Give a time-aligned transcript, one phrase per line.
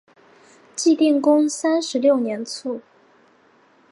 [0.75, 2.81] 晋定公三十六年卒。